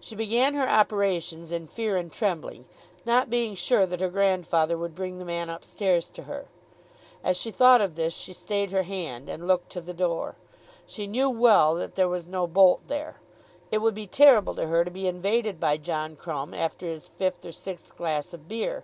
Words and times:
She 0.00 0.14
began 0.14 0.54
her 0.54 0.66
operations 0.66 1.52
in 1.52 1.66
fear 1.66 1.98
and 1.98 2.10
trembling, 2.10 2.64
not 3.04 3.28
being 3.28 3.54
sure 3.54 3.80
but 3.80 3.90
that 3.90 4.00
her 4.00 4.08
grandfather 4.08 4.78
would 4.78 4.94
bring 4.94 5.18
the 5.18 5.24
man 5.26 5.50
up 5.50 5.66
stairs 5.66 6.08
to 6.14 6.22
her. 6.22 6.46
As 7.22 7.36
she 7.36 7.50
thought 7.50 7.82
of 7.82 7.94
this 7.94 8.14
she 8.14 8.32
stayed 8.32 8.70
her 8.70 8.84
hand, 8.84 9.28
and 9.28 9.46
looked 9.46 9.70
to 9.72 9.82
the 9.82 9.92
door. 9.92 10.36
She 10.86 11.06
knew 11.06 11.28
well 11.28 11.74
that 11.74 11.94
there 11.94 12.08
was 12.08 12.26
no 12.26 12.46
bolt 12.46 12.88
there. 12.88 13.16
It 13.70 13.82
would 13.82 13.92
be 13.94 14.06
terrible 14.06 14.54
to 14.54 14.66
her 14.66 14.82
to 14.82 14.90
be 14.90 15.06
invaded 15.06 15.60
by 15.60 15.76
John 15.76 16.16
Crumb 16.16 16.54
after 16.54 16.86
his 16.86 17.08
fifth 17.10 17.44
or 17.44 17.52
sixth 17.52 17.94
glass 17.98 18.32
of 18.32 18.48
beer. 18.48 18.82